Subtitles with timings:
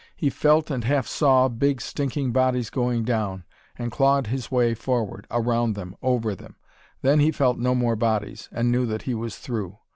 [0.15, 3.43] He felt and half saw big, stinking bodies going down,
[3.77, 6.55] and clawed his way forward, around them, over them.
[7.03, 9.77] Then he felt no more bodies, and knew that he was through.